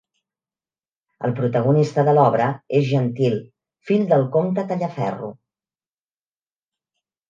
[1.27, 2.49] El protagonista de l'obra
[2.81, 3.39] és Gentil,
[3.93, 5.35] fill del comte Tallaferro.